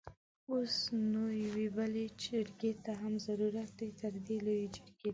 اوس 0.51 0.75
نو 1.11 1.23
يوې 1.43 1.67
بلې 1.75 2.05
جرګې 2.23 2.71
ته 2.83 2.91
هم 3.01 3.13
ضرورت 3.27 3.69
دی؛ 3.77 3.89
تردې 3.99 4.37
لويې 4.45 4.67
جرګې 4.75 5.01
ته! 5.07 5.09